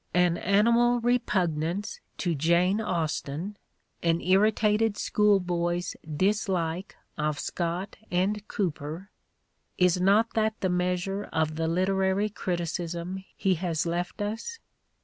An 0.15 0.35
animal 0.39 0.99
repugnance 0.99 1.99
to 2.17 2.33
Jane 2.33 2.81
Austen, 2.81 3.55
an 4.01 4.19
irritated 4.19 4.97
schoolboy's 4.97 5.95
dislike 6.17 6.95
of 7.19 7.37
Scott 7.39 7.97
and 8.09 8.47
Cooper— 8.47 9.11
is 9.77 10.01
not 10.01 10.33
that 10.33 10.59
the 10.61 10.69
measure 10.69 11.25
of 11.25 11.55
the 11.55 11.67
literary 11.67 12.29
criticism 12.29 13.23
he 13.37 13.53
has 13.53 13.85
left 13.85 14.23
us? 14.23 14.57